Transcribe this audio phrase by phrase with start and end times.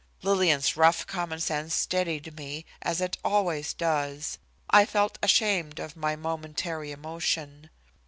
[0.23, 4.39] '"Lillian's rough common sense steadied me, as it always does.
[4.67, 7.69] I felt ashamed of my momentary emotion.